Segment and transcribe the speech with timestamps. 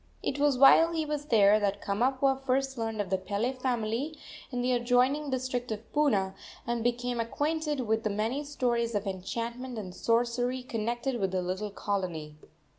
[0.23, 4.17] It was while he was there that Kamapuaa first learned of the Pele family
[4.51, 6.33] in the adjoining district of Puna,
[6.65, 11.69] and became acquainted with the many stories of enchantment and sorcery connected with the little
[11.69, 12.35] colony.